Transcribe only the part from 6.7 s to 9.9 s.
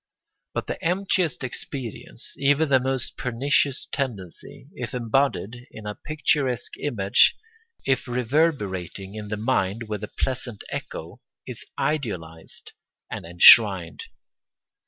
image, if reverberating in the mind